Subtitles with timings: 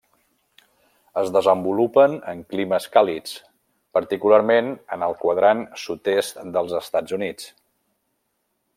[1.23, 3.35] Es desenvolupen en climes càlids,
[3.99, 7.51] particularment en el quadrant sud-est dels Estats Units.